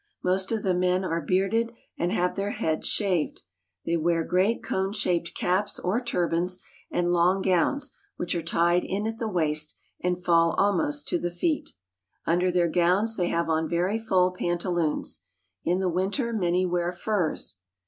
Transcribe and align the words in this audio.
Most 0.23 0.51
of 0.51 0.63
the 0.63 0.73
men 0.73 1.03
are 1.05 1.21
bearded, 1.21 1.73
and 1.95 2.11
have 2.11 2.33
their 2.33 2.49
heads 2.49 2.87
shaved. 2.87 3.43
They 3.85 3.95
wear 3.97 4.23
great 4.23 4.63
cone 4.63 4.93
shaped 4.93 5.35
caps 5.35 5.77
or 5.77 6.01
turbans, 6.03 6.59
and 6.89 7.13
long 7.13 7.43
gowns 7.43 7.95
which 8.17 8.33
are 8.33 8.41
tied 8.41 8.83
in 8.83 9.05
at 9.05 9.19
the 9.19 9.27
waist 9.27 9.77
and 9.99 10.25
fall 10.25 10.55
almost 10.57 11.07
to 11.09 11.19
the 11.19 11.29
feet. 11.29 11.73
Under 12.25 12.49
their 12.51 12.67
gowns 12.67 13.15
they 13.15 13.27
have 13.27 13.47
on 13.47 13.69
very 13.69 13.99
full 13.99 14.31
pantaloons. 14.31 15.21
In 15.63 15.77
the 15.77 15.87
winter 15.87 16.33
many 16.33 16.65
wear 16.65 16.91
furs. 16.91 17.57